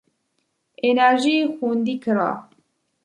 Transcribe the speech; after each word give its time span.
انرژي 0.87 1.37
خوندي 1.55 1.95
کړه. 2.03 2.29